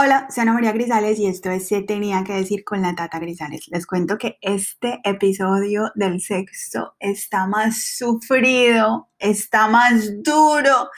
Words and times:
Hola, 0.00 0.28
soy 0.30 0.42
Ana 0.42 0.52
María 0.52 0.70
Grisales 0.70 1.18
y 1.18 1.26
esto 1.26 1.50
es 1.50 1.66
Se 1.66 1.82
tenía 1.82 2.22
que 2.22 2.32
decir 2.32 2.62
con 2.62 2.82
la 2.82 2.94
Tata 2.94 3.18
Grisales. 3.18 3.66
Les 3.66 3.84
cuento 3.84 4.16
que 4.16 4.38
este 4.42 5.00
episodio 5.02 5.90
del 5.96 6.20
sexo 6.20 6.94
está 7.00 7.48
más 7.48 7.96
sufrido, 7.96 9.10
está 9.18 9.66
más 9.66 10.22
duro, 10.22 10.88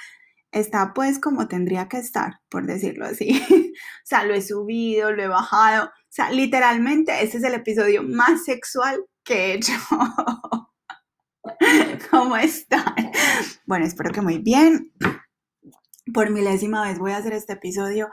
está 0.52 0.93
pues 0.93 1.18
como 1.18 1.48
tendría 1.48 1.89
que 1.89 1.96
estar, 1.96 2.43
por 2.50 2.66
decirlo 2.66 3.07
así. 3.07 3.43
o 3.72 4.07
sea, 4.07 4.25
lo 4.25 4.34
he 4.34 4.43
subido, 4.43 5.12
lo 5.12 5.22
he 5.22 5.29
bajado. 5.29 5.86
O 5.86 6.11
sea, 6.11 6.30
literalmente 6.30 7.22
este 7.22 7.39
es 7.39 7.44
el 7.44 7.54
episodio 7.54 8.03
más 8.03 8.44
sexual 8.44 9.03
que 9.25 9.35
he 9.35 9.54
hecho. 9.54 9.72
¿Cómo 12.11 12.36
están? 12.36 13.12
Bueno, 13.64 13.86
espero 13.86 14.12
que 14.12 14.21
muy 14.21 14.36
bien. 14.36 14.93
Por 16.12 16.29
milésima 16.29 16.82
vez 16.82 16.98
voy 16.98 17.12
a 17.12 17.18
hacer 17.18 17.32
este 17.32 17.54
episodio 17.54 18.11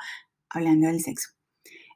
hablando 0.50 0.88
del 0.88 1.02
sexo. 1.02 1.30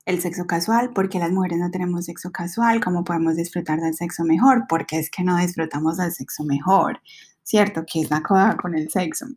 El 0.05 0.19
sexo 0.19 0.47
casual, 0.47 0.91
porque 0.93 1.19
las 1.19 1.31
mujeres 1.31 1.59
no 1.59 1.69
tenemos 1.69 2.05
sexo 2.05 2.31
casual, 2.31 2.83
¿cómo 2.83 3.03
podemos 3.03 3.35
disfrutar 3.35 3.79
del 3.79 3.93
sexo 3.93 4.23
mejor? 4.23 4.65
Porque 4.67 4.97
es 4.97 5.11
que 5.11 5.23
no 5.23 5.37
disfrutamos 5.37 5.97
del 5.97 6.11
sexo 6.11 6.43
mejor, 6.43 7.01
¿cierto? 7.43 7.85
Que 7.85 8.01
es 8.01 8.09
la 8.09 8.21
cosa 8.21 8.57
con 8.57 8.75
el 8.75 8.89
sexo. 8.89 9.27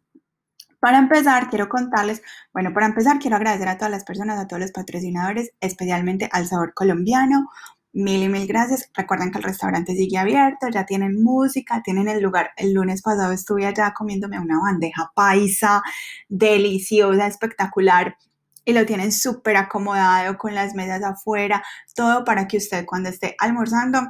Para 0.81 0.99
empezar, 0.99 1.49
quiero 1.49 1.69
contarles, 1.69 2.23
bueno, 2.53 2.73
para 2.73 2.87
empezar, 2.87 3.19
quiero 3.19 3.37
agradecer 3.37 3.69
a 3.69 3.77
todas 3.77 3.91
las 3.91 4.05
personas, 4.05 4.39
a 4.39 4.47
todos 4.47 4.61
los 4.61 4.73
patrocinadores, 4.73 5.51
especialmente 5.61 6.29
al 6.33 6.47
Sabor 6.47 6.75
Colombiano. 6.75 7.49
Mil 7.95 8.23
y 8.23 8.29
mil 8.29 8.47
gracias. 8.47 8.91
Recuerden 8.93 9.31
que 9.31 9.39
el 9.39 9.45
restaurante 9.45 9.95
sigue 9.95 10.19
abierto, 10.19 10.69
ya 10.69 10.85
tienen 10.85 11.23
música, 11.23 11.81
tienen 11.83 12.09
el 12.09 12.23
lugar. 12.23 12.51
El 12.57 12.75
lunes 12.75 13.03
pasado 13.03 13.33
estuve 13.33 13.67
allá 13.67 13.95
comiéndome 13.95 14.39
una 14.41 14.59
bandeja 14.61 15.11
paisa, 15.15 15.83
deliciosa, 16.29 17.29
espectacular 17.29 18.17
y 18.65 18.73
lo 18.73 18.87
tienen 18.87 19.13
súper 19.13 19.57
acomodado 19.57 20.37
con 20.39 20.55
las 20.55 20.75
mesas 20.75 21.03
afuera, 21.03 21.63
todo 21.95 22.25
para 22.25 22.47
que 22.49 22.57
usted 22.59 22.85
cuando 22.87 23.09
esté 23.09 23.35
almorzando 23.39 24.01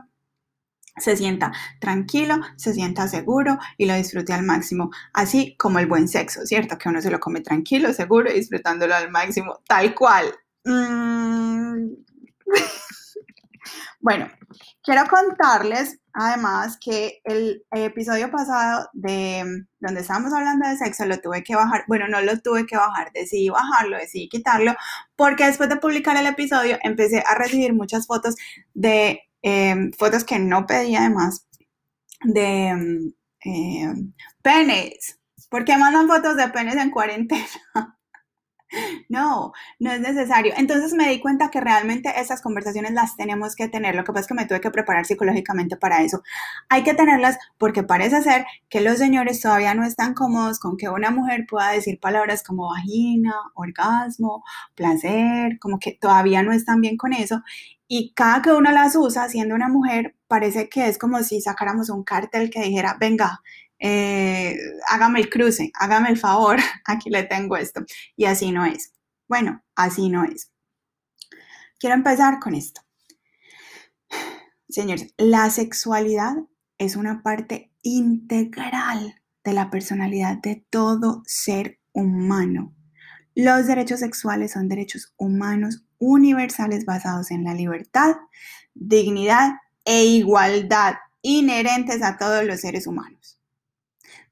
se 0.97 1.17
sienta 1.17 1.53
tranquilo, 1.81 2.37
se 2.57 2.73
sienta 2.73 3.09
seguro 3.09 3.59
y 3.77 3.87
lo 3.87 3.95
disfrute 3.95 4.33
al 4.33 4.45
máximo, 4.45 4.91
así 5.13 5.57
como 5.57 5.79
el 5.81 5.87
buen 5.87 6.09
sexo, 6.09 6.47
¿cierto? 6.47 6.79
Que 6.79 6.89
uno 6.89 7.01
se 7.03 7.11
lo 7.11 7.19
come 7.19 7.41
tranquilo, 7.41 7.93
seguro 7.93 8.31
y 8.31 8.35
disfrutándolo 8.35 8.95
al 8.95 9.11
máximo, 9.11 9.61
tal 9.67 9.95
cual. 9.95 10.33
Mm. 10.65 11.95
bueno, 14.01 14.31
quiero 14.83 15.05
contarles 15.09 15.99
Además 16.17 16.79
que 16.81 17.21
el 17.25 17.65
episodio 17.73 18.31
pasado 18.31 18.89
de 18.93 19.65
donde 19.81 20.01
estábamos 20.01 20.33
hablando 20.33 20.69
de 20.69 20.77
sexo 20.77 21.05
lo 21.07 21.19
tuve 21.19 21.43
que 21.43 21.57
bajar, 21.57 21.85
bueno, 21.89 22.07
no 22.07 22.21
lo 22.21 22.39
tuve 22.39 22.67
que 22.67 22.77
bajar, 22.77 23.11
decidí 23.13 23.49
bajarlo, 23.49 23.97
decidí 23.97 24.29
quitarlo, 24.29 24.77
porque 25.17 25.45
después 25.47 25.69
de 25.69 25.77
publicar 25.77 26.17
el 26.17 26.29
episodio 26.29 26.79
empecé 26.85 27.25
a 27.27 27.35
recibir 27.35 27.75
muchas 27.75 28.07
fotos 28.07 28.37
de 28.75 29.23
em, 29.43 29.91
fotos 29.93 30.23
que 30.23 30.39
no 30.39 30.67
pedí 30.67 30.95
además 30.95 31.49
de 32.23 33.13
eh, 33.45 33.95
penes. 34.41 35.19
¿Por 35.51 35.65
qué 35.65 35.77
mandan 35.77 36.07
fotos 36.07 36.37
de 36.37 36.49
penes 36.49 36.77
en 36.77 36.91
cuarentena? 36.93 37.99
No, 39.09 39.53
no 39.79 39.93
es 39.93 40.01
necesario. 40.01 40.53
Entonces 40.57 40.93
me 40.95 41.09
di 41.09 41.21
cuenta 41.21 41.51
que 41.51 41.61
realmente 41.61 42.13
esas 42.21 42.43
conversaciones 42.43 42.93
las 42.93 43.17
tenemos 43.17 43.55
que 43.55 43.69
tener. 43.69 43.95
Lo 43.95 44.05
que 44.05 44.13
pasa 44.13 44.21
es 44.23 44.27
que 44.29 44.35
me 44.35 44.47
tuve 44.47 44.61
que 44.61 44.71
preparar 44.71 45.07
psicológicamente 45.07 45.77
para 45.77 46.03
eso. 46.03 46.23
Hay 46.69 46.83
que 46.83 46.95
tenerlas 46.95 47.39
porque 47.59 47.83
parece 47.83 48.23
ser 48.23 48.47
que 48.69 48.81
los 48.81 48.99
señores 48.99 49.41
todavía 49.41 49.75
no 49.75 49.85
están 49.85 50.15
cómodos 50.15 50.59
con 50.59 50.77
que 50.77 50.89
una 50.89 51.11
mujer 51.11 51.47
pueda 51.49 51.71
decir 51.71 52.01
palabras 52.01 52.43
como 52.43 52.69
vagina, 52.71 53.33
orgasmo, 53.55 54.45
placer, 54.75 55.59
como 55.61 55.79
que 55.79 55.93
todavía 55.93 56.43
no 56.43 56.53
están 56.53 56.81
bien 56.81 56.97
con 56.97 57.13
eso. 57.13 57.43
Y 57.87 58.13
cada 58.15 58.43
que 58.43 58.51
uno 58.53 58.73
las 58.73 58.97
usa, 58.97 59.29
siendo 59.29 59.55
una 59.55 59.69
mujer, 59.69 60.17
parece 60.27 60.69
que 60.69 60.89
es 60.89 60.99
como 60.99 61.23
si 61.23 61.41
sacáramos 61.41 61.91
un 61.91 62.03
cartel 62.03 62.51
que 62.51 62.63
dijera, 62.63 62.97
venga, 62.99 63.43
eh, 63.87 64.57
hágame 64.89 65.21
el 65.21 65.29
cruce, 65.29 65.71
hágame 65.79 66.09
el 66.09 66.17
favor, 66.17 66.59
aquí 66.87 67.11
le 67.11 67.23
tengo 67.25 67.55
esto. 67.59 67.85
Y 68.17 68.25
así 68.25 68.51
no 68.51 68.65
es. 68.65 68.95
Bueno, 69.29 69.63
así 69.77 70.09
no 70.09 70.25
es. 70.25 70.51
Quiero 71.79 71.95
empezar 71.95 72.41
con 72.41 72.55
esto. 72.55 72.81
Señores, 74.71 75.13
la 75.19 75.51
sexualidad 75.51 76.35
es 76.79 76.97
una 76.97 77.23
parte 77.23 77.73
integral 77.83 79.21
de 79.45 79.53
la 79.53 79.71
personalidad 79.71 80.39
de 80.39 80.65
todo 80.71 81.23
ser 81.27 81.79
humano. 81.93 82.75
Los 83.35 83.67
derechos 83.67 84.01
sexuales 84.01 84.53
son 84.53 84.69
derechos 84.69 85.13
humanos 85.19 85.85
universales 85.99 86.87
basados 86.87 87.31
en 87.31 87.45
la 87.45 87.53
libertad, 87.53 88.17
dignidad 88.73 89.57
e 89.85 90.05
igualdad 90.05 90.95
inherentes 91.21 92.03
a 92.03 92.17
todos 92.17 92.45
los 92.45 92.61
seres 92.61 92.87
humanos. 92.87 93.39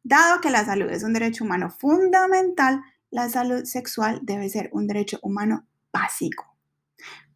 Dado 0.05 0.41
que 0.41 0.51
la 0.51 0.65
salud 0.65 0.91
es 0.91 1.05
un 1.05 1.13
derecho 1.13 1.45
humano 1.45 1.71
fundamental, 1.71 2.83
la 3.11 3.29
salud 3.29 3.65
sexual 3.65 4.21
debe 4.23 4.49
ser 4.49 4.69
un 4.73 4.87
derecho 4.87 5.19
humano 5.23 5.67
básico. 5.93 6.57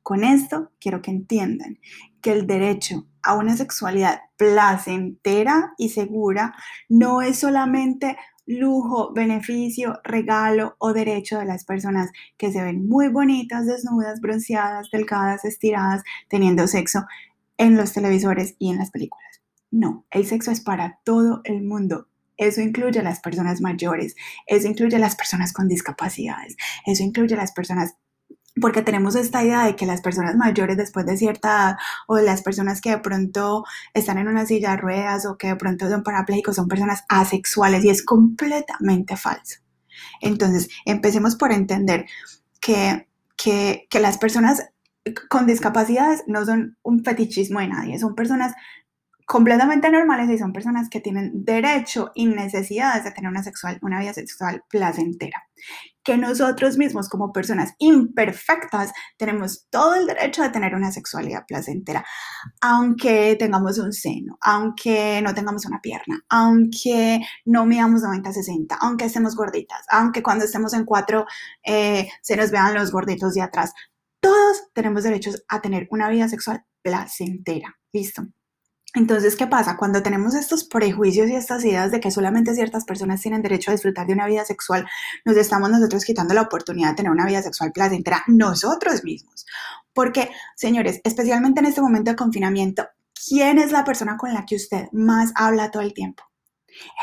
Con 0.03 0.25
esto 0.25 0.73
quiero 0.81 1.03
que 1.03 1.11
entiendan 1.11 1.79
que 2.21 2.33
el 2.33 2.47
derecho 2.47 3.07
a 3.23 3.35
una 3.35 3.57
sexualidad 3.57 4.21
placentera 4.37 5.75
y 5.79 5.91
segura 5.91 6.55
no 6.89 7.23
es 7.23 7.39
solamente 7.39 8.17
lujo, 8.47 9.13
beneficio, 9.13 10.01
regalo 10.05 10.77
o 10.79 10.93
derecho 10.93 11.39
de 11.39 11.45
las 11.45 11.65
personas 11.65 12.11
que 12.37 12.53
se 12.53 12.63
ven 12.63 12.89
muy 12.89 13.09
bonitas, 13.09 13.67
desnudas, 13.67 14.21
bronceadas, 14.21 14.89
delgadas, 14.91 15.45
estiradas, 15.45 16.03
teniendo 16.29 16.67
sexo 16.69 17.05
en 17.59 17.77
los 17.77 17.93
televisores 17.93 18.55
y 18.59 18.71
en 18.71 18.79
las 18.79 18.91
películas. 18.91 19.43
No, 19.71 20.07
el 20.11 20.27
sexo 20.27 20.51
es 20.51 20.61
para 20.61 21.01
todo 21.05 21.41
el 21.45 21.63
mundo 21.63 22.09
eso 22.37 22.61
incluye 22.61 23.01
a 23.01 23.03
las 23.03 23.21
personas 23.21 23.61
mayores, 23.61 24.15
eso 24.47 24.69
incluye 24.69 24.97
a 24.97 25.01
las 25.01 25.17
personas 25.17 25.53
con 25.53 25.69
discapacidades, 25.69 26.57
eso 26.87 27.03
incluye 27.03 27.35
a 27.35 27.39
las 27.39 27.53
personas 27.53 27.95
porque 28.61 28.83
tenemos 28.83 29.17
esta 29.17 29.45
idea 29.45 29.65
de 29.65 29.77
que 29.77 29.87
las 29.87 30.01
personas 30.01 30.35
mayores 30.37 30.77
después 30.77 31.05
de 31.05 31.17
cierta 31.17 31.49
edad 31.49 31.77
o 32.07 32.19
las 32.19 32.43
personas 32.43 32.81
que 32.81 32.91
de 32.91 32.99
pronto 32.99 33.65
están 33.93 34.19
en 34.19 34.29
una 34.29 34.47
silla 34.47 34.71
de 34.71 34.77
ruedas 34.79 35.27
o 35.27 35.37
que 35.37 35.49
de 35.49 35.57
pronto 35.57 35.89
son 35.91 36.03
parapléjicos 36.03 36.57
son 36.57 36.69
personas 36.69 37.05
asexuales 37.09 37.85
y 37.85 37.91
es 37.91 38.03
completamente 38.03 39.17
falso. 39.17 39.61
Entonces, 40.21 40.69
empecemos 40.87 41.37
por 41.37 41.53
entender 41.53 42.07
que, 42.61 43.07
que, 43.37 43.87
que 43.91 44.01
las 44.01 44.19
personas 44.19 44.71
con 45.29 45.47
discapacidades 45.47 46.25
no 46.27 46.45
son 46.45 46.79
un 46.83 47.05
fetichismo 47.05 47.61
de 47.61 47.69
nadie, 47.69 47.99
son 47.99 48.15
personas 48.15 48.55
completamente 49.27 49.91
normales 49.91 50.31
y 50.31 50.39
son 50.39 50.53
personas 50.53 50.89
que 50.89 51.01
tienen 51.01 51.45
derecho 51.45 52.13
y 52.15 52.27
necesidades 52.27 53.03
de 53.03 53.11
tener 53.11 53.29
una, 53.29 53.43
sexual, 53.43 53.79
una 53.83 53.99
vida 53.99 54.15
sexual 54.15 54.63
placentera. 54.71 55.43
Que 56.05 56.17
nosotros 56.17 56.79
mismos 56.79 57.09
como 57.09 57.33
personas 57.33 57.75
imperfectas 57.79 58.93
tenemos 59.17 59.67
todo 59.69 59.97
el 59.97 60.07
derecho 60.07 60.43
de 60.43 60.51
tener 60.51 60.77
una 60.77 60.93
sexualidad 60.93 61.45
placentera, 61.45 62.05
aunque 62.61 63.35
tengamos 63.37 63.79
un 63.79 63.93
seno, 63.93 64.39
aunque 64.41 65.21
no 65.23 65.35
tengamos 65.35 65.67
una 65.67 65.81
pierna, 65.81 66.23
aunque 66.29 67.21
no 67.45 67.67
midamos 67.67 68.03
90-60, 68.03 68.77
aunque 68.81 69.07
estemos 69.07 69.35
gorditas, 69.35 69.85
aunque 69.91 70.23
cuando 70.23 70.45
estemos 70.45 70.73
en 70.73 70.85
cuatro 70.85 71.27
eh, 71.65 72.09
se 72.23 72.37
nos 72.37 72.53
vean 72.53 72.75
los 72.75 72.93
gorditos 72.93 73.35
de 73.35 73.43
atrás. 73.43 73.73
Todos 74.21 74.73
tenemos 74.73 75.03
derechos 75.03 75.43
a 75.49 75.61
tener 75.61 75.89
una 75.91 76.09
vida 76.09 76.29
sexual 76.29 76.65
placentera. 76.83 77.77
¿Listo? 77.93 78.23
Entonces, 78.97 79.37
¿qué 79.37 79.47
pasa? 79.47 79.77
Cuando 79.77 80.03
tenemos 80.03 80.35
estos 80.35 80.65
prejuicios 80.65 81.29
y 81.29 81.35
estas 81.35 81.63
ideas 81.67 81.91
de 81.91 82.01
que 82.01 82.11
solamente 82.11 82.55
ciertas 82.55 82.87
personas 82.87 83.21
tienen 83.21 83.43
derecho 83.43 83.71
a 83.71 83.75
disfrutar 83.75 84.07
de 84.07 84.15
una 84.15 84.27
vida 84.27 84.43
sexual, 84.47 84.87
nos 85.27 85.37
estamos 85.37 85.69
nosotros 85.69 86.03
quitando 86.03 86.33
la 86.33 86.41
oportunidad 86.41 86.91
de 86.91 86.95
tener 86.97 87.13
una 87.13 87.27
vida 87.27 87.43
sexual 87.43 87.73
placentera 87.73 88.25
nosotros 88.27 89.05
mismos. 89.05 89.45
Porque, 89.93 90.31
señores, 90.55 91.03
especialmente 91.05 91.61
en 91.61 91.67
este 91.67 91.83
momento 91.83 92.11
de 92.11 92.17
confinamiento, 92.17 92.89
¿quién 93.29 93.59
es 93.59 93.71
la 93.71 93.85
persona 93.85 94.17
con 94.17 94.33
la 94.33 94.47
que 94.47 94.57
usted 94.57 94.87
más 94.93 95.31
habla 95.35 95.71
todo 95.71 95.83
el 95.83 95.93
tiempo? 95.93 96.23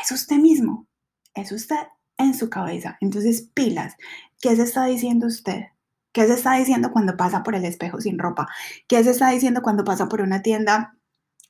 Es 0.02 0.10
usted 0.10 0.38
mismo, 0.38 0.88
es 1.32 1.52
usted 1.52 1.86
en 2.18 2.34
su 2.34 2.50
cabeza. 2.50 2.98
Entonces, 3.02 3.50
pilas, 3.54 3.94
¿qué 4.40 4.56
se 4.56 4.64
está 4.64 4.84
diciendo 4.86 5.28
usted? 5.28 5.66
¿Qué 6.12 6.26
se 6.26 6.34
está 6.34 6.54
diciendo 6.54 6.90
cuando 6.90 7.16
pasa 7.16 7.44
por 7.44 7.54
el 7.54 7.64
espejo 7.64 8.00
sin 8.00 8.18
ropa? 8.18 8.48
¿Qué 8.88 9.04
se 9.04 9.12
está 9.12 9.30
diciendo 9.30 9.62
cuando 9.62 9.84
pasa 9.84 10.08
por 10.08 10.22
una 10.22 10.42
tienda 10.42 10.98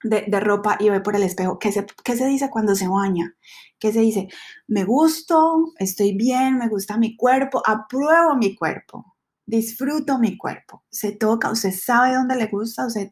de, 0.05 0.41
ropa 0.41 0.77
y 0.79 0.91
ve 0.91 1.01
por 1.01 1.17
el 1.17 1.23
espejo, 1.23 1.59
¿qué 1.59 1.73
se, 1.73 1.87
¿qué 2.05 2.17
se 2.17 2.27
dice 2.27 2.51
cuando 2.51 2.75
se 2.75 2.87
baña? 2.87 3.35
¿Qué 3.79 3.93
se 3.93 4.01
dice? 4.01 4.29
Me 4.69 4.85
gusto, 4.85 5.73
estoy 5.79 6.15
bien, 6.15 6.59
me 6.59 6.69
gusta 6.69 6.97
mi 6.97 7.17
cuerpo, 7.17 7.63
apruebo 7.67 8.37
mi 8.37 8.55
cuerpo, 8.55 9.17
disfruto 9.47 10.19
mi 10.19 10.37
cuerpo, 10.37 10.85
se 10.91 11.13
toca, 11.13 11.51
usted 11.51 11.73
sabe 11.73 12.15
dónde 12.15 12.37
le 12.37 12.47
gusta, 12.47 12.87
usted, 12.87 13.11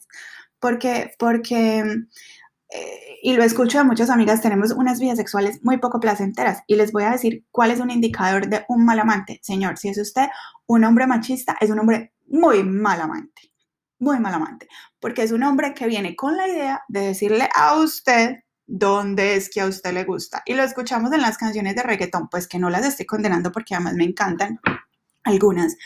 porque, 0.60 1.12
porque 1.18 1.84
eh, 2.74 3.18
y 3.22 3.34
lo 3.34 3.42
escucho 3.42 3.78
de 3.78 3.84
muchas 3.84 4.10
amigas, 4.10 4.40
tenemos 4.40 4.72
unas 4.72 4.98
vidas 4.98 5.18
sexuales 5.18 5.60
muy 5.62 5.78
poco 5.78 6.00
placenteras 6.00 6.62
y 6.66 6.76
les 6.76 6.92
voy 6.92 7.04
a 7.04 7.10
decir 7.10 7.44
cuál 7.50 7.70
es 7.70 7.80
un 7.80 7.90
indicador 7.90 8.48
de 8.48 8.64
un 8.68 8.84
mal 8.84 8.98
amante. 8.98 9.40
Señor, 9.42 9.78
si 9.78 9.88
es 9.88 9.98
usted 9.98 10.28
un 10.66 10.84
hombre 10.84 11.06
machista, 11.06 11.56
es 11.60 11.70
un 11.70 11.78
hombre 11.78 12.14
muy 12.26 12.64
mal 12.64 13.00
amante, 13.00 13.51
muy 14.02 14.18
mal 14.18 14.34
amante, 14.34 14.68
porque 15.00 15.22
es 15.22 15.30
un 15.30 15.44
hombre 15.44 15.74
que 15.74 15.86
viene 15.86 16.16
con 16.16 16.36
la 16.36 16.48
idea 16.48 16.82
de 16.88 17.00
decirle 17.00 17.48
a 17.54 17.76
usted 17.76 18.40
dónde 18.66 19.36
es 19.36 19.48
que 19.48 19.60
a 19.60 19.66
usted 19.66 19.92
le 19.92 20.04
gusta. 20.04 20.42
Y 20.44 20.54
lo 20.54 20.64
escuchamos 20.64 21.12
en 21.12 21.22
las 21.22 21.38
canciones 21.38 21.76
de 21.76 21.82
reggaetón, 21.84 22.28
pues 22.28 22.48
que 22.48 22.58
no 22.58 22.68
las 22.68 22.84
estoy 22.84 23.06
condenando 23.06 23.52
porque 23.52 23.74
además 23.74 23.94
me 23.94 24.04
encantan 24.04 24.58
algunas, 25.22 25.76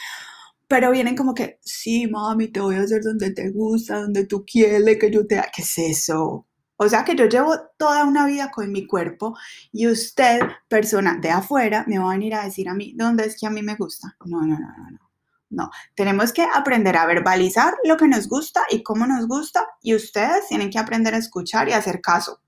pero 0.67 0.91
vienen 0.91 1.15
como 1.15 1.35
que, 1.35 1.59
sí, 1.63 2.07
mami, 2.07 2.49
te 2.49 2.61
voy 2.61 2.77
a 2.77 2.81
hacer 2.81 3.03
donde 3.03 3.33
te 3.33 3.51
gusta, 3.51 4.01
donde 4.01 4.27
tú 4.27 4.45
quieres 4.47 4.99
que 4.99 5.11
yo 5.11 5.27
te... 5.27 5.43
¿Qué 5.55 5.63
es 5.63 5.79
eso? 5.79 6.47
O 6.79 6.89
sea 6.89 7.05
que 7.05 7.17
yo 7.17 7.27
llevo 7.27 7.55
toda 7.79 8.05
una 8.05 8.27
vida 8.27 8.51
con 8.51 8.73
mi 8.73 8.87
cuerpo 8.87 9.37
y 9.73 9.89
usted, 9.89 10.41
persona 10.69 11.19
de 11.21 11.31
afuera, 11.31 11.85
me 11.87 11.99
va 11.99 12.11
a 12.11 12.15
venir 12.15 12.35
a 12.35 12.45
decir 12.45 12.69
a 12.69 12.75
mí, 12.75 12.95
¿dónde 12.97 13.27
es 13.27 13.39
que 13.39 13.47
a 13.47 13.51
mí 13.51 13.63
me 13.63 13.77
gusta? 13.77 14.17
No, 14.25 14.41
no, 14.41 14.59
no, 14.59 14.69
no, 14.77 14.91
no. 14.91 15.06
No, 15.49 15.71
tenemos 15.95 16.33
que 16.33 16.43
aprender 16.43 16.97
a 16.97 17.07
verbalizar 17.07 17.75
lo 17.85 17.97
que 17.97 18.09
nos 18.09 18.29
gusta 18.29 18.63
y 18.69 18.83
cómo 18.83 19.07
nos 19.07 19.29
gusta 19.29 19.67
y 19.81 19.95
ustedes 19.95 20.49
tienen 20.49 20.71
que 20.71 20.79
aprender 20.79 21.15
a 21.15 21.19
escuchar 21.19 21.69
y 21.69 21.73
hacer 21.73 22.01
caso. 22.01 22.41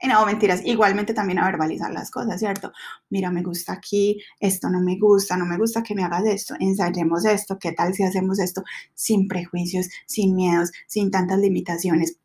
Y 0.00 0.08
no, 0.08 0.26
mentiras, 0.26 0.62
igualmente 0.64 1.14
también 1.14 1.38
a 1.38 1.46
verbalizar 1.46 1.92
las 1.92 2.10
cosas, 2.10 2.40
¿cierto? 2.40 2.72
Mira, 3.08 3.30
me 3.30 3.42
gusta 3.42 3.72
aquí, 3.72 4.20
esto 4.40 4.68
no 4.68 4.80
me 4.80 4.98
gusta, 4.98 5.36
no 5.36 5.46
me 5.46 5.56
gusta 5.56 5.82
que 5.82 5.94
me 5.94 6.02
hagas 6.02 6.24
esto, 6.26 6.54
ensayemos 6.58 7.24
esto, 7.24 7.56
¿qué 7.58 7.70
tal 7.72 7.94
si 7.94 8.02
hacemos 8.02 8.40
esto 8.40 8.64
sin 8.94 9.28
prejuicios, 9.28 9.88
sin 10.06 10.34
miedos, 10.34 10.72
sin 10.88 11.10
tantas 11.12 11.38
limitaciones? 11.38 12.16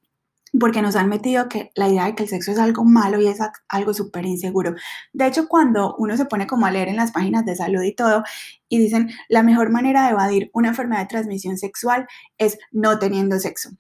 Porque 0.60 0.82
nos 0.82 0.96
han 0.96 1.10
metido 1.10 1.50
que 1.50 1.72
la 1.76 1.90
idea 1.90 2.06
de 2.06 2.16
que 2.16 2.24
el 2.24 2.30
sexo 2.30 2.52
es 2.52 2.60
algo 2.60 2.84
malo 2.86 3.20
y 3.20 3.28
es 3.28 3.40
algo 3.68 3.94
súper 3.94 4.26
inseguro. 4.26 4.76
De 5.14 5.28
hecho, 5.28 5.48
cuando 5.48 5.96
uno 5.98 6.16
se 6.18 6.26
pone 6.26 6.48
como 6.48 6.66
a 6.66 6.72
leer 6.72 6.88
en 6.88 6.96
las 6.96 7.12
páginas 7.12 7.46
de 7.46 7.56
salud 7.56 7.82
y 7.84 7.94
todo, 7.94 8.24
y 8.70 8.80
dicen, 8.80 9.10
la 9.30 9.44
mejor 9.44 9.72
manera 9.72 10.06
de 10.06 10.12
evadir 10.12 10.50
una 10.54 10.70
enfermedad 10.70 11.02
de 11.02 11.08
transmisión 11.08 11.58
sexual 11.58 12.08
es 12.38 12.58
no 12.72 13.00
teniendo 13.00 13.40
sexo. 13.40 13.72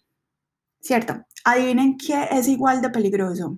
¿Cierto? 0.79 1.25
Adivinen 1.43 1.97
qué 1.97 2.27
es 2.31 2.47
igual 2.47 2.81
de 2.81 2.89
peligroso. 2.89 3.57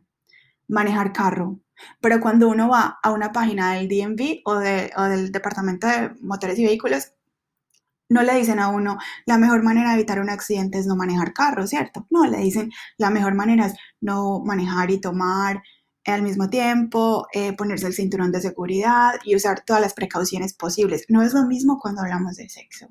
Manejar 0.68 1.14
carro. 1.14 1.60
Pero 2.02 2.20
cuando 2.20 2.50
uno 2.50 2.70
va 2.70 3.00
a 3.02 3.12
una 3.12 3.32
página 3.32 3.74
del 3.74 3.88
DMV 3.88 4.42
o, 4.46 4.54
o 4.54 5.04
del 5.04 5.32
Departamento 5.32 5.88
de 5.88 6.12
Motores 6.22 6.60
y 6.60 6.66
Vehículos, 6.66 7.14
no 8.10 8.24
le 8.24 8.36
dicen 8.36 8.60
a 8.60 8.70
uno, 8.70 8.98
la 9.26 9.38
mejor 9.38 9.64
manera 9.64 9.90
de 9.90 9.96
evitar 9.96 10.20
un 10.20 10.30
accidente 10.30 10.80
es 10.80 10.88
no 10.88 10.96
manejar 10.96 11.34
carro, 11.34 11.68
¿cierto? 11.68 12.08
No, 12.10 12.26
le 12.26 12.40
dicen, 12.40 12.72
la 12.98 13.10
mejor 13.12 13.36
manera 13.36 13.68
es 13.68 13.76
no 14.02 14.40
manejar 14.44 14.92
y 14.92 15.00
tomar 15.00 15.62
al 16.06 16.24
mismo 16.24 16.50
tiempo, 16.50 17.28
eh, 17.34 17.54
ponerse 17.54 17.88
el 17.88 17.94
cinturón 17.94 18.32
de 18.32 18.42
seguridad 18.42 19.14
y 19.24 19.36
usar 19.36 19.64
todas 19.66 19.82
las 19.82 19.94
precauciones 19.94 20.54
posibles. 20.54 21.06
No 21.08 21.22
es 21.22 21.34
lo 21.34 21.46
mismo 21.46 21.80
cuando 21.80 22.02
hablamos 22.02 22.36
de 22.36 22.50
sexo. 22.50 22.88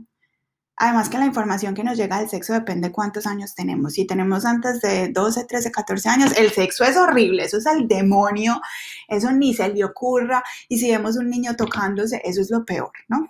Además 0.77 1.09
que 1.09 1.19
la 1.19 1.27
información 1.27 1.75
que 1.75 1.83
nos 1.83 1.97
llega 1.97 2.21
del 2.21 2.29
sexo 2.29 2.53
depende 2.53 2.89
de 2.89 2.93
cuántos 2.93 3.27
años 3.27 3.55
tenemos. 3.57 3.95
Si 3.95 4.07
tenemos 4.07 4.45
antes 4.45 4.81
de 4.81 5.09
12, 5.09 5.45
13, 5.45 5.73
14 5.73 6.09
años, 6.09 6.33
el 6.39 6.53
sexo 6.53 6.85
es 6.85 6.97
horrible, 6.97 7.45
eso 7.45 7.59
es 7.59 7.67
el 7.67 7.89
demonio, 7.89 8.61
eso 9.09 9.33
ni 9.33 9.55
se 9.55 9.69
le 9.69 9.85
ocurra. 9.85 10.45
Y 10.69 10.79
si 10.79 10.89
vemos 10.91 11.17
un 11.17 11.29
niño 11.31 11.57
tocándose, 11.57 12.23
eso 12.25 12.41
es 12.41 12.51
lo 12.51 12.65
peor, 12.65 12.93
¿no? 13.09 13.29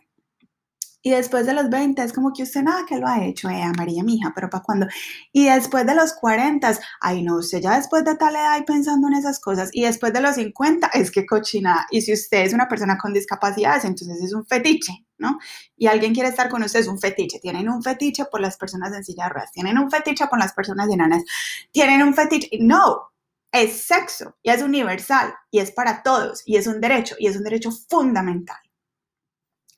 Y 1.00 1.10
después 1.10 1.46
de 1.46 1.54
los 1.54 1.70
20 1.70 2.02
es 2.02 2.12
como 2.12 2.32
que 2.32 2.42
usted 2.42 2.62
nada 2.62 2.84
que 2.86 2.98
lo 2.98 3.06
ha 3.06 3.24
hecho, 3.24 3.48
eh, 3.48 3.62
María, 3.76 4.02
mi 4.02 4.16
hija, 4.16 4.32
pero 4.34 4.50
¿para 4.50 4.64
cuándo? 4.64 4.86
Y 5.32 5.44
después 5.46 5.86
de 5.86 5.94
los 5.94 6.12
40, 6.14 6.76
ay 7.00 7.22
no, 7.22 7.36
usted 7.36 7.60
ya 7.60 7.76
después 7.76 8.04
de 8.04 8.16
tal 8.16 8.34
edad 8.34 8.58
y 8.58 8.64
pensando 8.64 9.06
en 9.08 9.14
esas 9.14 9.38
cosas. 9.38 9.70
Y 9.72 9.82
después 9.82 10.12
de 10.12 10.20
los 10.20 10.34
50, 10.34 10.88
es 10.94 11.10
que 11.10 11.24
cochina. 11.24 11.86
Y 11.90 12.02
si 12.02 12.12
usted 12.12 12.42
es 12.44 12.52
una 12.52 12.68
persona 12.68 12.98
con 12.98 13.12
discapacidades, 13.12 13.84
entonces 13.84 14.20
es 14.22 14.34
un 14.34 14.44
fetiche, 14.44 15.06
¿no? 15.18 15.38
Y 15.76 15.86
alguien 15.86 16.12
quiere 16.14 16.30
estar 16.30 16.48
con 16.48 16.64
usted, 16.64 16.80
es 16.80 16.88
un 16.88 16.98
fetiche. 16.98 17.38
Tienen 17.38 17.68
un 17.68 17.82
fetiche 17.82 18.24
por 18.24 18.40
las 18.40 18.56
personas 18.56 18.92
en 18.94 19.04
silla 19.04 19.24
de 19.24 19.30
ruedas, 19.30 19.52
tienen 19.52 19.78
un 19.78 19.90
fetiche 19.90 20.26
por 20.26 20.38
las 20.38 20.52
personas 20.52 20.90
enanas, 20.90 21.22
tienen 21.70 22.02
un 22.02 22.14
fetiche. 22.14 22.48
No, 22.60 23.12
es 23.52 23.82
sexo 23.82 24.36
y 24.42 24.50
es 24.50 24.62
universal 24.62 25.34
y 25.50 25.60
es 25.60 25.70
para 25.70 26.02
todos 26.02 26.42
y 26.44 26.56
es 26.56 26.66
un 26.66 26.80
derecho 26.80 27.14
y 27.18 27.28
es 27.28 27.36
un 27.36 27.44
derecho 27.44 27.70
fundamental. 27.70 28.58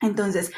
Entonces, 0.00 0.50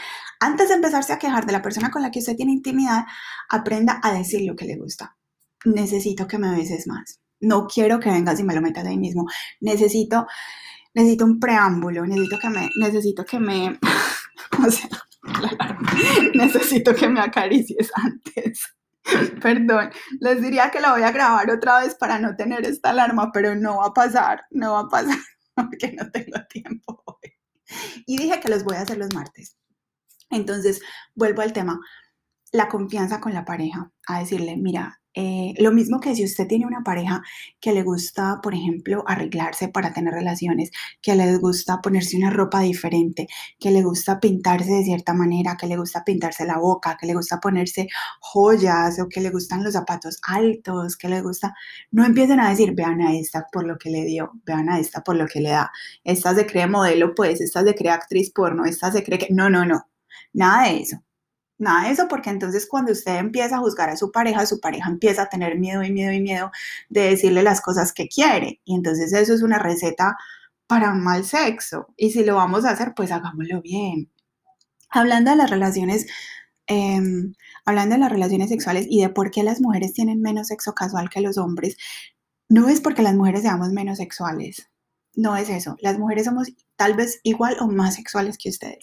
antes 0.42 0.68
de 0.68 0.74
empezarse 0.74 1.12
a 1.12 1.18
quejar 1.18 1.46
de 1.46 1.52
la 1.52 1.62
persona 1.62 1.90
con 1.90 2.02
la 2.02 2.10
que 2.10 2.18
usted 2.18 2.36
tiene 2.36 2.52
intimidad, 2.52 3.04
aprenda 3.48 4.00
a 4.02 4.12
decir 4.12 4.42
lo 4.44 4.56
que 4.56 4.64
le 4.64 4.76
gusta. 4.76 5.16
Necesito 5.64 6.26
que 6.26 6.38
me 6.38 6.50
beses 6.50 6.88
más. 6.88 7.20
No 7.40 7.66
quiero 7.66 8.00
que 8.00 8.10
vengas 8.10 8.40
y 8.40 8.44
me 8.44 8.54
lo 8.54 8.60
metas 8.60 8.84
ahí 8.84 8.98
mismo. 8.98 9.26
Necesito, 9.60 10.26
necesito 10.94 11.24
un 11.24 11.38
preámbulo. 11.38 12.04
Necesito 12.06 12.38
que 12.40 12.50
me, 12.50 12.68
necesito 12.76 13.24
que 13.24 13.38
me, 13.38 13.78
necesito 16.34 16.94
que 16.94 17.08
me 17.08 17.20
acaricies 17.20 17.90
antes. 17.94 18.74
Perdón, 19.42 19.90
les 20.20 20.42
diría 20.42 20.70
que 20.70 20.80
la 20.80 20.92
voy 20.92 21.02
a 21.02 21.12
grabar 21.12 21.50
otra 21.50 21.80
vez 21.80 21.94
para 21.94 22.18
no 22.18 22.34
tener 22.34 22.66
esta 22.66 22.90
alarma, 22.90 23.30
pero 23.32 23.54
no 23.54 23.78
va 23.78 23.86
a 23.86 23.94
pasar, 23.94 24.42
no 24.50 24.72
va 24.72 24.80
a 24.80 24.88
pasar 24.88 25.18
porque 25.54 25.92
no 25.92 26.10
tengo 26.10 26.38
tiempo 26.48 27.00
hoy. 27.06 27.32
Y 28.06 28.18
dije 28.18 28.40
que 28.40 28.48
los 28.48 28.64
voy 28.64 28.76
a 28.76 28.82
hacer 28.82 28.98
los 28.98 29.14
martes. 29.14 29.56
Entonces, 30.32 30.82
vuelvo 31.14 31.42
al 31.42 31.52
tema, 31.52 31.80
la 32.52 32.68
confianza 32.68 33.20
con 33.20 33.34
la 33.34 33.44
pareja, 33.44 33.92
a 34.08 34.20
decirle, 34.20 34.56
mira, 34.56 35.00
eh, 35.14 35.52
lo 35.58 35.72
mismo 35.72 36.00
que 36.00 36.14
si 36.14 36.24
usted 36.24 36.46
tiene 36.46 36.66
una 36.66 36.82
pareja 36.82 37.22
que 37.60 37.72
le 37.72 37.82
gusta, 37.82 38.40
por 38.42 38.54
ejemplo, 38.54 39.04
arreglarse 39.06 39.68
para 39.68 39.92
tener 39.92 40.14
relaciones, 40.14 40.70
que 41.02 41.14
le 41.14 41.36
gusta 41.36 41.80
ponerse 41.82 42.16
una 42.16 42.30
ropa 42.30 42.60
diferente, 42.62 43.28
que 43.58 43.70
le 43.70 43.82
gusta 43.82 44.20
pintarse 44.20 44.72
de 44.72 44.84
cierta 44.84 45.12
manera, 45.12 45.56
que 45.58 45.66
le 45.66 45.76
gusta 45.76 46.02
pintarse 46.04 46.46
la 46.46 46.58
boca, 46.58 46.96
que 46.98 47.06
le 47.06 47.14
gusta 47.14 47.40
ponerse 47.40 47.88
joyas 48.20 48.98
o 49.00 49.08
que 49.08 49.20
le 49.20 49.30
gustan 49.30 49.62
los 49.64 49.74
zapatos 49.74 50.18
altos, 50.26 50.96
que 50.96 51.08
le 51.08 51.20
gusta, 51.20 51.54
no 51.90 52.04
empiecen 52.06 52.40
a 52.40 52.48
decir, 52.50 52.74
vean 52.74 53.02
a 53.02 53.14
esta 53.14 53.46
por 53.52 53.66
lo 53.66 53.76
que 53.78 53.90
le 53.90 54.04
dio, 54.04 54.32
vean 54.46 54.70
a 54.70 54.78
esta 54.78 55.02
por 55.02 55.16
lo 55.16 55.26
que 55.26 55.40
le 55.40 55.50
da, 55.50 55.70
esta 56.04 56.34
se 56.34 56.46
cree 56.46 56.66
modelo, 56.66 57.14
pues, 57.14 57.40
esta 57.40 57.62
se 57.62 57.74
cree 57.74 57.92
actriz 57.92 58.30
porno, 58.32 58.64
esta 58.64 58.90
se 58.92 59.02
cree 59.04 59.18
que, 59.18 59.28
no, 59.30 59.50
no, 59.50 59.66
no, 59.66 59.86
Nada 60.32 60.68
de 60.68 60.80
eso. 60.80 61.02
Nada 61.58 61.86
de 61.86 61.92
eso, 61.92 62.08
porque 62.08 62.30
entonces 62.30 62.66
cuando 62.66 62.92
usted 62.92 63.16
empieza 63.18 63.56
a 63.56 63.60
juzgar 63.60 63.88
a 63.90 63.96
su 63.96 64.10
pareja, 64.10 64.46
su 64.46 64.60
pareja 64.60 64.88
empieza 64.90 65.22
a 65.22 65.28
tener 65.28 65.58
miedo 65.58 65.84
y 65.84 65.92
miedo 65.92 66.12
y 66.12 66.20
miedo 66.20 66.50
de 66.88 67.02
decirle 67.10 67.42
las 67.42 67.60
cosas 67.60 67.92
que 67.92 68.08
quiere. 68.08 68.60
Y 68.64 68.74
entonces 68.74 69.12
eso 69.12 69.34
es 69.34 69.42
una 69.42 69.58
receta 69.58 70.16
para 70.66 70.92
un 70.92 71.02
mal 71.04 71.24
sexo. 71.24 71.88
Y 71.96 72.10
si 72.10 72.24
lo 72.24 72.36
vamos 72.36 72.64
a 72.64 72.70
hacer, 72.70 72.94
pues 72.96 73.12
hagámoslo 73.12 73.62
bien. 73.62 74.10
Hablando 74.90 75.30
de 75.32 75.36
las 75.36 75.50
relaciones, 75.50 76.06
em, 76.66 77.34
hablando 77.64 77.94
de 77.96 78.00
las 78.00 78.12
relaciones 78.12 78.50
sexuales 78.50 78.86
y 78.88 79.02
de 79.02 79.10
por 79.10 79.30
qué 79.30 79.42
las 79.42 79.60
mujeres 79.60 79.92
tienen 79.94 80.22
menos 80.22 80.48
sexo 80.48 80.74
casual 80.74 81.10
que 81.10 81.20
los 81.20 81.38
hombres, 81.38 81.76
no 82.48 82.68
es 82.68 82.80
porque 82.80 83.02
las 83.02 83.14
mujeres 83.14 83.42
seamos 83.42 83.70
menos 83.72 83.98
sexuales. 83.98 84.70
No 85.14 85.36
es 85.36 85.48
eso. 85.50 85.76
Las 85.80 85.98
mujeres 85.98 86.24
somos 86.26 86.48
tal 86.76 86.94
vez 86.94 87.20
igual 87.22 87.56
o 87.60 87.68
más 87.68 87.96
sexuales 87.96 88.38
que 88.38 88.50
ustedes. 88.50 88.80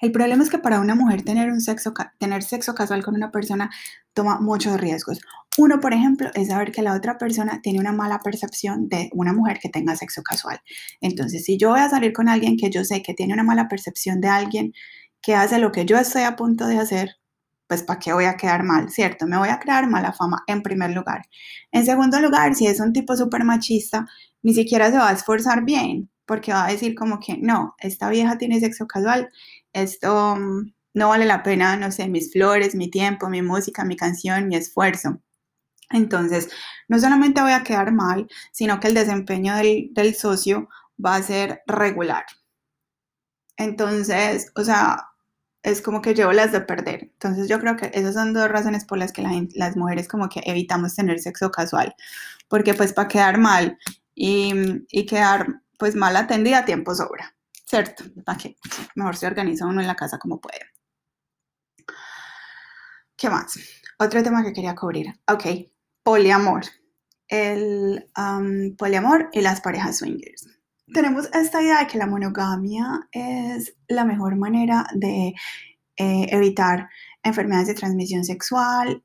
El 0.00 0.12
problema 0.12 0.42
es 0.42 0.50
que 0.50 0.58
para 0.58 0.80
una 0.80 0.94
mujer 0.94 1.22
tener, 1.22 1.50
un 1.50 1.60
sexo, 1.60 1.92
tener 2.18 2.42
sexo 2.42 2.74
casual 2.74 3.02
con 3.04 3.14
una 3.14 3.30
persona 3.30 3.70
toma 4.14 4.40
muchos 4.40 4.80
riesgos. 4.80 5.20
Uno, 5.58 5.80
por 5.80 5.92
ejemplo, 5.92 6.30
es 6.34 6.48
saber 6.48 6.72
que 6.72 6.82
la 6.82 6.94
otra 6.94 7.18
persona 7.18 7.60
tiene 7.62 7.78
una 7.78 7.92
mala 7.92 8.20
percepción 8.20 8.88
de 8.88 9.10
una 9.12 9.32
mujer 9.32 9.58
que 9.60 9.68
tenga 9.68 9.96
sexo 9.96 10.22
casual. 10.22 10.60
Entonces, 11.00 11.44
si 11.44 11.58
yo 11.58 11.70
voy 11.70 11.80
a 11.80 11.90
salir 11.90 12.12
con 12.12 12.28
alguien 12.28 12.56
que 12.56 12.70
yo 12.70 12.84
sé 12.84 13.02
que 13.02 13.14
tiene 13.14 13.34
una 13.34 13.44
mala 13.44 13.68
percepción 13.68 14.20
de 14.20 14.28
alguien 14.28 14.72
que 15.20 15.34
hace 15.34 15.58
lo 15.58 15.70
que 15.72 15.84
yo 15.84 15.98
estoy 15.98 16.22
a 16.22 16.36
punto 16.36 16.66
de 16.66 16.78
hacer, 16.78 17.16
pues 17.72 17.82
¿para 17.82 17.98
qué 17.98 18.12
voy 18.12 18.24
a 18.26 18.36
quedar 18.36 18.64
mal? 18.64 18.90
¿Cierto? 18.90 19.26
Me 19.26 19.38
voy 19.38 19.48
a 19.48 19.58
crear 19.58 19.88
mala 19.88 20.12
fama 20.12 20.42
en 20.46 20.62
primer 20.62 20.90
lugar. 20.90 21.22
En 21.70 21.86
segundo 21.86 22.20
lugar, 22.20 22.54
si 22.54 22.66
es 22.66 22.80
un 22.80 22.92
tipo 22.92 23.16
súper 23.16 23.44
machista, 23.44 24.06
ni 24.42 24.52
siquiera 24.52 24.90
se 24.90 24.98
va 24.98 25.08
a 25.08 25.12
esforzar 25.12 25.64
bien, 25.64 26.10
porque 26.26 26.52
va 26.52 26.66
a 26.66 26.72
decir 26.72 26.94
como 26.94 27.20
que 27.20 27.38
no, 27.38 27.74
esta 27.78 28.08
vieja 28.10 28.38
tiene 28.38 28.60
sexo 28.60 28.86
casual, 28.86 29.28
esto 29.72 30.36
mm, 30.36 30.72
no 30.94 31.08
vale 31.08 31.26
la 31.26 31.42
pena, 31.42 31.76
no 31.76 31.90
sé, 31.92 32.08
mis 32.08 32.32
flores, 32.32 32.74
mi 32.74 32.90
tiempo, 32.90 33.28
mi 33.28 33.42
música, 33.42 33.84
mi 33.84 33.96
canción, 33.96 34.48
mi 34.48 34.56
esfuerzo. 34.56 35.20
Entonces, 35.90 36.50
no 36.88 36.98
solamente 36.98 37.42
voy 37.42 37.52
a 37.52 37.64
quedar 37.64 37.92
mal, 37.92 38.28
sino 38.52 38.80
que 38.80 38.88
el 38.88 38.94
desempeño 38.94 39.56
del, 39.56 39.90
del 39.92 40.14
socio 40.14 40.68
va 41.04 41.16
a 41.16 41.22
ser 41.22 41.62
regular. 41.66 42.24
Entonces, 43.56 44.50
o 44.56 44.64
sea, 44.64 45.12
es 45.62 45.82
como 45.82 46.02
que 46.02 46.14
llevo 46.14 46.32
las 46.32 46.52
de 46.52 46.60
perder. 46.60 47.02
Entonces 47.02 47.48
yo 47.48 47.60
creo 47.60 47.76
que 47.76 47.90
esas 47.94 48.14
son 48.14 48.32
dos 48.32 48.48
razones 48.48 48.84
por 48.84 48.98
las 48.98 49.12
que 49.12 49.22
las 49.54 49.76
mujeres 49.76 50.08
como 50.08 50.28
que 50.28 50.42
evitamos 50.44 50.94
tener 50.96 51.20
sexo 51.20 51.50
casual. 51.50 51.94
Porque 52.48 52.74
pues 52.74 52.92
para 52.92 53.08
quedar 53.08 53.38
mal 53.38 53.78
y, 54.14 54.52
y 54.90 55.06
quedar 55.06 55.61
pues 55.78 55.94
mal 55.94 56.16
atendida, 56.16 56.64
tiempo 56.64 56.94
sobra, 56.94 57.34
¿cierto? 57.66 58.04
¿Para 58.24 58.38
qué? 58.38 58.56
Mejor 58.94 59.16
se 59.16 59.26
organiza 59.26 59.66
uno 59.66 59.80
en 59.80 59.86
la 59.86 59.96
casa 59.96 60.18
como 60.18 60.40
puede. 60.40 60.60
¿Qué 63.16 63.30
más? 63.30 63.58
Otro 63.98 64.22
tema 64.22 64.42
que 64.42 64.52
quería 64.52 64.74
cubrir. 64.74 65.06
Ok, 65.28 65.44
poliamor. 66.02 66.64
el 67.28 68.10
poliamor 68.76 69.30
y 69.32 69.40
las 69.40 69.60
parejas 69.60 69.98
swingers. 69.98 70.48
Tenemos 70.92 71.30
esta 71.32 71.62
idea 71.62 71.78
de 71.80 71.86
que 71.86 71.96
la 71.96 72.06
monogamia 72.06 73.08
es 73.12 73.74
la 73.88 74.04
mejor 74.04 74.36
manera 74.36 74.84
de 74.94 75.34
eh, 75.96 76.26
evitar 76.28 76.90
enfermedades 77.22 77.68
de 77.68 77.74
transmisión 77.74 78.24
sexual 78.24 79.02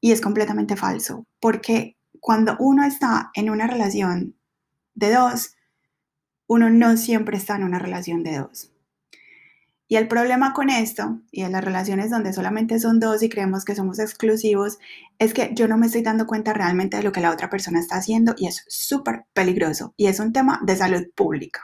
y 0.00 0.12
es 0.12 0.20
completamente 0.20 0.76
falso, 0.76 1.26
porque 1.40 1.98
cuando 2.20 2.56
uno 2.58 2.84
está 2.84 3.30
en 3.34 3.50
una 3.50 3.66
relación 3.66 4.36
de 4.94 5.12
dos, 5.12 5.55
uno 6.46 6.70
no 6.70 6.96
siempre 6.96 7.36
está 7.36 7.56
en 7.56 7.64
una 7.64 7.78
relación 7.78 8.22
de 8.22 8.38
dos. 8.38 8.70
Y 9.88 9.96
el 9.96 10.08
problema 10.08 10.52
con 10.52 10.68
esto, 10.68 11.20
y 11.30 11.42
en 11.42 11.52
las 11.52 11.64
relaciones 11.64 12.10
donde 12.10 12.32
solamente 12.32 12.80
son 12.80 12.98
dos 12.98 13.22
y 13.22 13.28
creemos 13.28 13.64
que 13.64 13.76
somos 13.76 14.00
exclusivos, 14.00 14.78
es 15.18 15.32
que 15.32 15.50
yo 15.54 15.68
no 15.68 15.78
me 15.78 15.86
estoy 15.86 16.02
dando 16.02 16.26
cuenta 16.26 16.52
realmente 16.52 16.96
de 16.96 17.04
lo 17.04 17.12
que 17.12 17.20
la 17.20 17.30
otra 17.30 17.48
persona 17.48 17.78
está 17.78 17.96
haciendo 17.96 18.34
y 18.36 18.48
es 18.48 18.64
súper 18.66 19.26
peligroso 19.32 19.94
y 19.96 20.06
es 20.06 20.18
un 20.18 20.32
tema 20.32 20.60
de 20.64 20.74
salud 20.74 21.04
pública. 21.14 21.62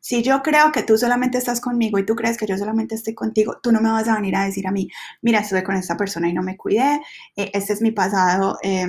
Si 0.00 0.22
yo 0.22 0.42
creo 0.42 0.72
que 0.72 0.82
tú 0.82 0.98
solamente 0.98 1.38
estás 1.38 1.60
conmigo 1.60 1.98
y 1.98 2.04
tú 2.04 2.14
crees 2.14 2.36
que 2.36 2.46
yo 2.46 2.58
solamente 2.58 2.94
estoy 2.94 3.14
contigo, 3.14 3.58
tú 3.62 3.72
no 3.72 3.80
me 3.80 3.90
vas 3.90 4.08
a 4.08 4.16
venir 4.16 4.36
a 4.36 4.44
decir 4.44 4.66
a 4.66 4.72
mí, 4.72 4.88
mira, 5.22 5.40
estuve 5.40 5.62
con 5.62 5.76
esta 5.76 5.96
persona 5.96 6.28
y 6.28 6.34
no 6.34 6.42
me 6.42 6.56
cuidé, 6.56 7.00
eh, 7.36 7.50
este 7.54 7.72
es 7.72 7.80
mi 7.80 7.92
pasado 7.92 8.58
eh, 8.62 8.86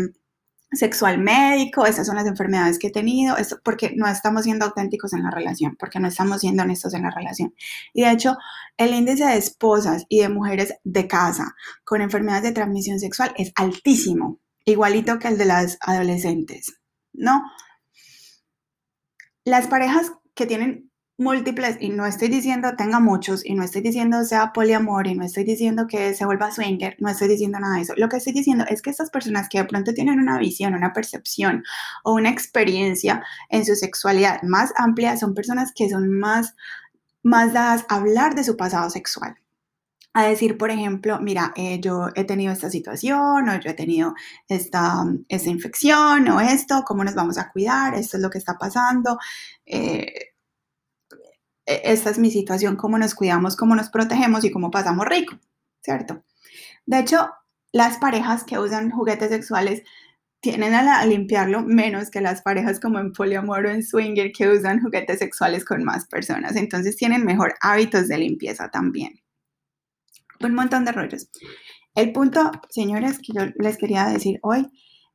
sexual 0.71 1.17
médico, 1.17 1.85
estas 1.85 2.07
son 2.07 2.15
las 2.15 2.25
enfermedades 2.25 2.79
que 2.79 2.87
he 2.87 2.91
tenido, 2.91 3.37
esto, 3.37 3.59
porque 3.63 3.93
no 3.95 4.07
estamos 4.07 4.43
siendo 4.43 4.65
auténticos 4.65 5.13
en 5.13 5.23
la 5.23 5.31
relación, 5.31 5.75
porque 5.77 5.99
no 5.99 6.07
estamos 6.07 6.41
siendo 6.41 6.63
honestos 6.63 6.93
en 6.93 7.03
la 7.03 7.11
relación. 7.11 7.53
Y 7.93 8.03
de 8.03 8.11
hecho, 8.11 8.37
el 8.77 8.93
índice 8.93 9.25
de 9.25 9.37
esposas 9.37 10.05
y 10.07 10.21
de 10.21 10.29
mujeres 10.29 10.75
de 10.83 11.07
casa 11.07 11.55
con 11.83 12.01
enfermedades 12.01 12.43
de 12.43 12.51
transmisión 12.53 12.99
sexual 12.99 13.33
es 13.37 13.51
altísimo, 13.55 14.39
igualito 14.65 15.19
que 15.19 15.27
el 15.27 15.37
de 15.37 15.45
las 15.45 15.77
adolescentes, 15.81 16.73
¿no? 17.13 17.43
Las 19.43 19.67
parejas 19.67 20.13
que 20.35 20.45
tienen 20.45 20.90
múltiples, 21.21 21.77
y 21.79 21.89
no 21.89 22.05
estoy 22.05 22.27
diciendo 22.27 22.75
tenga 22.77 22.99
muchos, 22.99 23.45
y 23.45 23.53
no 23.53 23.63
estoy 23.63 23.81
diciendo 23.81 24.23
sea 24.25 24.51
poliamor, 24.53 25.07
y 25.07 25.15
no 25.15 25.23
estoy 25.23 25.43
diciendo 25.43 25.87
que 25.87 26.13
se 26.13 26.25
vuelva 26.25 26.51
swinger, 26.51 26.95
no 26.99 27.09
estoy 27.09 27.29
diciendo 27.29 27.59
nada 27.59 27.75
de 27.75 27.83
eso. 27.83 27.93
Lo 27.97 28.09
que 28.09 28.17
estoy 28.17 28.33
diciendo 28.33 28.65
es 28.69 28.81
que 28.81 28.89
estas 28.89 29.09
personas 29.09 29.47
que 29.49 29.59
de 29.59 29.65
pronto 29.65 29.93
tienen 29.93 30.19
una 30.19 30.37
visión, 30.39 30.73
una 30.73 30.93
percepción 30.93 31.63
o 32.03 32.13
una 32.13 32.29
experiencia 32.29 33.23
en 33.49 33.65
su 33.65 33.75
sexualidad 33.75 34.41
más 34.43 34.73
amplia 34.77 35.15
son 35.17 35.33
personas 35.33 35.71
que 35.73 35.89
son 35.89 36.09
más, 36.09 36.55
más 37.23 37.53
dadas 37.53 37.85
a 37.89 37.95
hablar 37.95 38.35
de 38.35 38.43
su 38.43 38.57
pasado 38.57 38.89
sexual 38.89 39.35
a 40.13 40.23
decir, 40.23 40.57
por 40.57 40.71
ejemplo, 40.71 41.19
mira, 41.21 41.53
eh, 41.55 41.79
yo 41.79 42.09
he 42.15 42.25
tenido 42.25 42.51
esta 42.51 42.69
situación 42.69 43.47
o 43.47 43.59
yo 43.59 43.69
he 43.69 43.73
tenido 43.73 44.13
esta, 44.47 45.05
esta, 45.29 45.49
infección 45.49 46.27
o 46.29 46.41
esto, 46.41 46.83
¿cómo 46.85 47.03
nos 47.03 47.15
vamos 47.15 47.37
a 47.37 47.49
cuidar? 47.49 47.95
Esto 47.95 48.17
es 48.17 48.23
lo 48.23 48.29
que 48.29 48.37
está 48.37 48.57
pasando. 48.57 49.17
Eh, 49.65 50.30
esta 51.83 52.09
es 52.09 52.19
mi 52.19 52.31
situación, 52.31 52.75
cómo 52.75 52.97
nos 52.97 53.15
cuidamos, 53.15 53.55
cómo 53.55 53.75
nos 53.75 53.89
protegemos 53.89 54.43
y 54.43 54.51
cómo 54.51 54.71
pasamos 54.71 55.05
rico, 55.05 55.37
¿cierto? 55.81 56.23
De 56.85 56.99
hecho, 56.99 57.29
las 57.71 57.97
parejas 57.97 58.43
que 58.43 58.59
usan 58.59 58.91
juguetes 58.91 59.29
sexuales 59.29 59.83
tienen 60.41 60.73
a, 60.73 61.05
limpiarlo 61.05 61.61
menos 61.61 62.09
que 62.09 62.19
las 62.19 62.41
parejas 62.41 62.79
como 62.79 62.99
en 62.99 63.13
poliamor 63.13 63.65
o 63.65 63.69
en 63.69 63.83
swinger 63.83 64.31
que 64.31 64.49
usan 64.49 64.81
juguetes 64.81 65.19
sexuales 65.19 65.63
con 65.63 65.83
más 65.83 66.07
personas. 66.07 66.55
Entonces 66.55 66.97
tienen 66.97 67.23
mejor 67.23 67.53
hábitos 67.61 68.07
de 68.07 68.17
limpieza 68.17 68.69
también. 68.69 69.21
Un 70.39 70.55
montón 70.55 70.83
de 70.83 70.91
rollos. 70.91 71.29
El 71.93 72.11
punto, 72.11 72.51
señores, 72.69 73.19
que 73.19 73.33
yo 73.33 73.45
les 73.57 73.77
quería 73.77 74.05
decir 74.07 74.39
hoy 74.41 74.67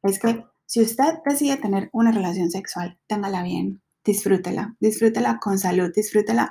es 0.04 0.20
que 0.20 0.44
si 0.66 0.80
usted 0.80 1.14
decide 1.24 1.56
tener 1.56 1.90
una 1.92 2.12
relación 2.12 2.50
sexual, 2.50 2.98
téngala 3.08 3.42
bien, 3.42 3.82
disfrútela, 4.06 4.76
disfrútela 4.80 5.38
con 5.40 5.58
salud, 5.58 5.90
disfrútela 5.94 6.50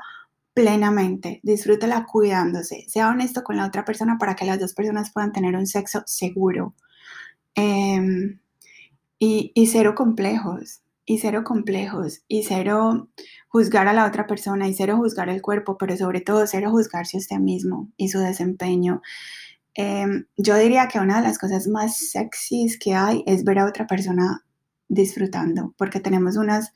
plenamente, 0.53 1.39
disfrútela 1.43 2.05
cuidándose, 2.05 2.85
sea 2.87 3.09
honesto 3.09 3.43
con 3.43 3.57
la 3.57 3.65
otra 3.65 3.85
persona 3.85 4.17
para 4.19 4.35
que 4.35 4.45
las 4.45 4.59
dos 4.59 4.73
personas 4.73 5.11
puedan 5.11 5.31
tener 5.31 5.55
un 5.55 5.65
sexo 5.65 6.03
seguro 6.05 6.75
em, 7.55 8.39
y, 9.17 9.51
y 9.55 9.67
cero 9.67 9.95
complejos, 9.95 10.81
y 11.05 11.19
cero 11.19 11.43
complejos, 11.43 12.23
y 12.27 12.43
cero 12.43 13.09
juzgar 13.47 13.87
a 13.87 13.93
la 13.93 14.05
otra 14.05 14.27
persona, 14.27 14.67
y 14.67 14.73
cero 14.73 14.97
juzgar 14.97 15.29
el 15.29 15.41
cuerpo, 15.41 15.77
pero 15.77 15.95
sobre 15.95 16.21
todo 16.21 16.45
cero 16.47 16.71
juzgarse 16.71 17.17
a 17.17 17.19
usted 17.19 17.37
mismo 17.37 17.89
y 17.95 18.09
su 18.09 18.19
desempeño. 18.19 19.01
Em, 19.75 20.25
yo 20.37 20.57
diría 20.57 20.87
que 20.87 20.99
una 20.99 21.17
de 21.17 21.27
las 21.27 21.37
cosas 21.37 21.67
más 21.67 21.97
sexys 21.97 22.77
que 22.79 22.95
hay 22.95 23.23
es 23.27 23.43
ver 23.43 23.59
a 23.59 23.65
otra 23.65 23.87
persona 23.87 24.45
disfrutando, 24.87 25.73
porque 25.77 25.99
tenemos 25.99 26.37
unas 26.37 26.73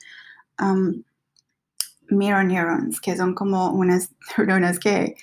mirror 2.10 2.46
neurons, 2.46 3.00
que 3.00 3.16
son 3.16 3.34
como 3.34 3.72
unas 3.72 4.12
neuronas 4.38 4.80
que, 4.80 5.16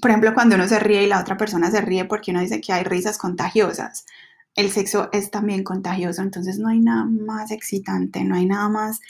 por 0.00 0.10
ejemplo, 0.10 0.34
cuando 0.34 0.54
uno 0.56 0.68
se 0.68 0.78
ríe 0.78 1.04
y 1.04 1.08
la 1.08 1.20
otra 1.20 1.36
persona 1.36 1.70
se 1.70 1.80
ríe 1.80 2.04
porque 2.04 2.30
uno 2.30 2.40
dice 2.40 2.60
que 2.60 2.72
hay 2.72 2.84
risas 2.84 3.18
contagiosas. 3.18 4.06
El 4.56 4.70
sexo 4.70 5.08
es 5.12 5.30
también 5.30 5.62
contagioso, 5.62 6.22
entonces 6.22 6.58
no 6.58 6.68
hay 6.68 6.80
nada 6.80 7.04
más 7.04 7.50
excitante, 7.50 8.24
no 8.24 8.34
hay 8.34 8.46
nada 8.46 8.68
más 8.68 9.00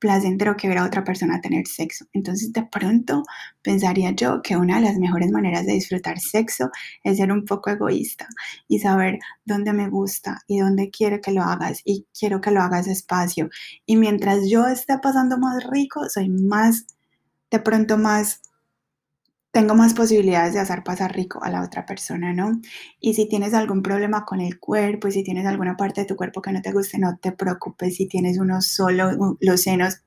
placentero 0.00 0.56
que 0.56 0.66
ver 0.66 0.78
a 0.78 0.86
otra 0.86 1.04
persona 1.04 1.40
tener 1.40 1.66
sexo. 1.66 2.06
Entonces, 2.12 2.52
de 2.52 2.64
pronto 2.64 3.22
pensaría 3.62 4.10
yo 4.12 4.42
que 4.42 4.56
una 4.56 4.76
de 4.76 4.82
las 4.82 4.96
mejores 4.96 5.30
maneras 5.30 5.66
de 5.66 5.74
disfrutar 5.74 6.18
sexo 6.18 6.70
es 7.04 7.18
ser 7.18 7.30
un 7.30 7.44
poco 7.44 7.70
egoísta 7.70 8.26
y 8.66 8.80
saber 8.80 9.18
dónde 9.44 9.72
me 9.72 9.88
gusta 9.88 10.40
y 10.48 10.60
dónde 10.60 10.90
quiero 10.90 11.20
que 11.20 11.32
lo 11.32 11.42
hagas 11.42 11.82
y 11.84 12.06
quiero 12.18 12.40
que 12.40 12.50
lo 12.50 12.62
hagas 12.62 12.86
despacio. 12.86 13.50
Y 13.86 13.96
mientras 13.96 14.48
yo 14.48 14.66
esté 14.66 14.98
pasando 14.98 15.38
más 15.38 15.62
rico, 15.70 16.08
soy 16.08 16.30
más, 16.30 16.86
de 17.50 17.60
pronto 17.60 17.98
más 17.98 18.40
tengo 19.52 19.74
más 19.74 19.94
posibilidades 19.94 20.54
de 20.54 20.60
hacer 20.60 20.84
pasar 20.84 21.14
rico 21.14 21.42
a 21.42 21.50
la 21.50 21.62
otra 21.62 21.86
persona, 21.86 22.32
¿no? 22.32 22.60
Y 23.00 23.14
si 23.14 23.28
tienes 23.28 23.54
algún 23.54 23.82
problema 23.82 24.24
con 24.24 24.40
el 24.40 24.58
cuerpo 24.60 25.08
y 25.08 25.12
si 25.12 25.24
tienes 25.24 25.46
alguna 25.46 25.76
parte 25.76 26.02
de 26.02 26.06
tu 26.06 26.16
cuerpo 26.16 26.40
que 26.42 26.52
no 26.52 26.62
te 26.62 26.72
guste, 26.72 26.98
no 26.98 27.18
te 27.20 27.32
preocupes 27.32 27.96
si 27.96 28.06
tienes 28.06 28.38
uno 28.38 28.60
solo, 28.62 29.36
los 29.40 29.62
senos 29.62 30.02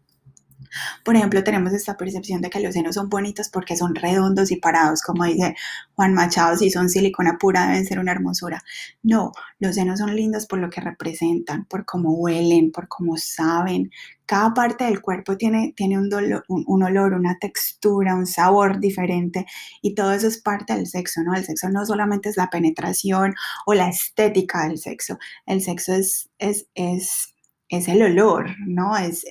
por 1.04 1.16
ejemplo, 1.16 1.44
tenemos 1.44 1.74
esta 1.74 1.98
percepción 1.98 2.42
de 2.42 2.50
que 2.50 2.60
los 2.60 2.74
senos 2.74 2.96
son 2.96 3.10
bonitos 3.10 3.50
porque 3.50 3.76
son 3.76 3.96
redondos 3.96 4.52
y 4.52 4.58
parados, 4.58 5.02
como 5.02 5.26
dice 5.26 5.56
Juan 5.96 6.14
Machado, 6.14 6.58
si 6.58 6.70
son 6.70 6.90
silicona 6.90 7.38
pura 7.38 7.68
deben 7.68 7.86
ser 7.86 8.00
una 8.00 8.12
hermosura. 8.12 8.64
No, 9.02 9.32
los 9.60 9.76
senos 9.76 10.00
son 10.00 10.16
lindos 10.16 10.46
por 10.46 10.60
lo 10.60 10.70
que 10.70 10.82
representan, 10.82 11.66
por 11.66 11.86
cómo 11.86 12.14
huelen, 12.14 12.72
por 12.72 12.88
cómo 12.88 13.18
saben. 13.18 13.92
Cada 14.26 14.54
parte 14.54 14.86
del 14.86 15.02
cuerpo 15.02 15.38
tiene, 15.38 15.74
tiene 15.76 16.00
un, 16.00 16.10
un, 16.48 16.84
olor, 16.84 17.14
una 17.14 17.38
textura, 17.40 18.16
un 18.16 18.26
sabor 18.26 18.80
diferente 18.80 19.46
y 19.82 19.96
todo 19.96 20.14
eso 20.14 20.28
es 20.28 20.42
parte 20.42 20.74
del 20.74 20.88
sexo, 20.88 21.22
¿no? 21.24 21.36
El 21.36 21.44
sexo 21.44 21.70
no 21.70 21.86
solamente 21.86 22.30
es 22.30 22.38
la 22.38 22.50
penetración 22.50 23.36
o 23.66 23.74
la 23.74 23.90
estética 23.90 24.68
del 24.68 24.78
sexo, 24.78 25.20
el 25.46 25.62
sexo 25.62 25.94
es, 25.94 26.30
es, 26.40 26.68
es, 26.74 27.34
es 27.70 27.88
el 27.88 28.02
olor, 28.02 28.56
¿no? 28.66 28.96
Es, 28.98 29.26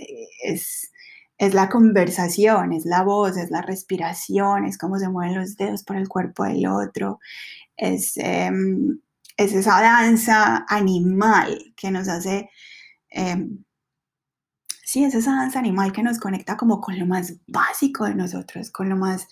es, 0.45 0.92
es 1.43 1.55
la 1.55 1.69
conversación, 1.69 2.73
es 2.73 2.85
la 2.87 3.03
voz, 3.03 3.37
es 3.37 3.51
la 3.51 3.63
respiración, 3.63 4.65
es 4.65 4.79
cómo 4.79 4.97
se 5.01 5.09
mueven 5.09 5.35
los 5.35 5.57
dedos 5.57 5.83
por 5.83 5.97
el 5.97 6.09
cuerpo 6.09 6.45
del 6.45 6.69
otro, 6.69 7.19
es, 7.77 8.13
em, 8.19 9.01
esa 9.37 9.81
danza 9.81 10.65
animal 10.69 11.75
que 11.77 11.91
nos 11.91 12.07
hace, 12.07 12.49
em, 13.11 13.65
sí, 14.85 15.03
es 15.03 15.17
esa 15.17 15.33
danza 15.33 15.59
animal 15.59 15.93
que 15.93 16.05
nos 16.05 16.21
conecta 16.21 16.57
como 16.57 16.81
con 16.81 16.97
lo 16.97 17.07
más 17.07 17.35
básico 17.49 18.05
de 18.05 18.15
nosotros, 18.15 18.71
con 18.71 18.89
lo 18.89 18.97
más 18.97 19.27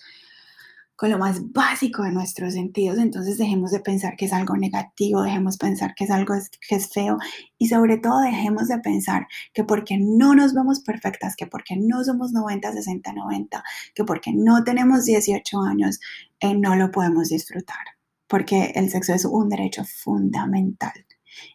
con 1.01 1.09
lo 1.09 1.17
más 1.17 1.51
básico 1.51 2.03
de 2.03 2.11
nuestros 2.11 2.53
sentidos, 2.53 2.99
entonces 2.99 3.39
dejemos 3.39 3.71
de 3.71 3.79
pensar 3.79 4.15
que 4.15 4.25
es 4.25 4.33
algo 4.33 4.55
negativo, 4.55 5.23
dejemos 5.23 5.57
pensar 5.57 5.95
que 5.95 6.03
es 6.03 6.11
algo 6.11 6.35
que 6.69 6.75
es 6.75 6.93
feo 6.93 7.17
y 7.57 7.69
sobre 7.69 7.97
todo 7.97 8.19
dejemos 8.19 8.67
de 8.67 8.77
pensar 8.77 9.25
que 9.51 9.63
porque 9.63 9.97
no 9.97 10.35
nos 10.35 10.53
vemos 10.53 10.81
perfectas, 10.81 11.35
que 11.35 11.47
porque 11.47 11.75
no 11.75 12.03
somos 12.03 12.33
90, 12.33 12.73
60, 12.73 13.13
90, 13.13 13.63
que 13.95 14.03
porque 14.03 14.31
no 14.31 14.63
tenemos 14.63 15.05
18 15.05 15.61
años, 15.61 15.99
eh, 16.39 16.53
no 16.53 16.75
lo 16.75 16.91
podemos 16.91 17.29
disfrutar, 17.29 17.83
porque 18.27 18.71
el 18.75 18.91
sexo 18.91 19.15
es 19.15 19.25
un 19.25 19.49
derecho 19.49 19.83
fundamental. 19.83 20.93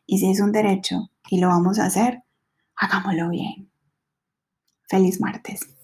Y 0.07 0.19
si 0.19 0.29
es 0.29 0.41
un 0.41 0.51
derecho 0.51 1.13
y 1.31 1.39
lo 1.39 1.47
vamos 1.47 1.79
a 1.79 1.85
hacer, 1.85 2.25
hagámoslo 2.75 3.29
bien. 3.29 3.71
Feliz 4.89 5.21
martes. 5.21 5.76